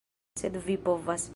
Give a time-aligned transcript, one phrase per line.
[0.41, 1.29] Sed vi povas...